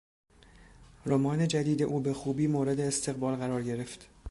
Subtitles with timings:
[1.05, 4.07] رمان جدید او به خوبی مورد استقبال قرار گرفت.